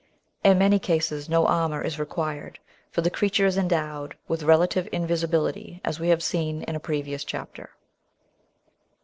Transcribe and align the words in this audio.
In 0.43 0.57
many 0.57 0.79
cases 0.79 1.29
no 1.29 1.45
armour 1.45 1.83
is 1.83 1.99
required, 1.99 2.57
for 2.89 3.01
the 3.01 3.11
creature 3.11 3.45
is 3.45 3.55
endowed 3.55 4.17
with 4.27 4.41
relative 4.41 4.89
invisibility, 4.91 5.79
as 5.85 5.99
we 5.99 6.07
have 6.09 6.23
seen 6.23 6.63
in 6.63 6.75
a 6.75 6.79
previous 6.79 7.23
chapter. 7.23 7.69